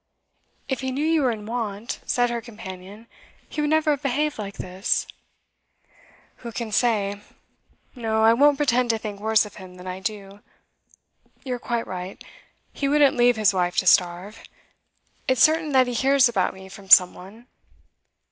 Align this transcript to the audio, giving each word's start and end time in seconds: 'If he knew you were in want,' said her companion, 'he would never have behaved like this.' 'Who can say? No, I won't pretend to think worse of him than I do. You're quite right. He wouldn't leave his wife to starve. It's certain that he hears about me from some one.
'If 0.67 0.79
he 0.81 0.89
knew 0.89 1.05
you 1.05 1.21
were 1.21 1.29
in 1.29 1.45
want,' 1.45 1.99
said 2.07 2.31
her 2.31 2.41
companion, 2.41 3.05
'he 3.47 3.61
would 3.61 3.69
never 3.69 3.91
have 3.91 4.01
behaved 4.01 4.39
like 4.39 4.55
this.' 4.57 5.05
'Who 6.37 6.51
can 6.51 6.71
say? 6.71 7.21
No, 7.93 8.23
I 8.23 8.33
won't 8.33 8.57
pretend 8.57 8.89
to 8.89 8.97
think 8.97 9.19
worse 9.19 9.45
of 9.45 9.57
him 9.57 9.75
than 9.75 9.85
I 9.85 9.99
do. 9.99 10.39
You're 11.43 11.59
quite 11.59 11.85
right. 11.85 12.19
He 12.73 12.87
wouldn't 12.87 13.15
leave 13.15 13.35
his 13.35 13.53
wife 13.53 13.77
to 13.77 13.85
starve. 13.85 14.39
It's 15.27 15.43
certain 15.43 15.71
that 15.73 15.85
he 15.85 15.93
hears 15.93 16.27
about 16.27 16.55
me 16.55 16.67
from 16.67 16.89
some 16.89 17.13
one. 17.13 17.45